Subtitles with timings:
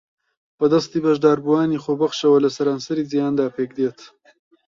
[0.57, 3.99] بە دەستی بەشداربووانی خۆبەخشەوە لە سەرانسەری جیھاندا پێکدێت